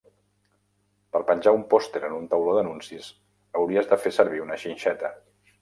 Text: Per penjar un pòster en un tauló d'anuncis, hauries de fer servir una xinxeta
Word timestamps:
Per 1.15 1.21
penjar 1.27 1.53
un 1.57 1.65
pòster 1.75 2.01
en 2.09 2.17
un 2.21 2.25
tauló 2.33 2.57
d'anuncis, 2.57 3.13
hauries 3.61 3.93
de 3.93 4.03
fer 4.07 4.15
servir 4.21 4.45
una 4.49 4.63
xinxeta 4.67 5.17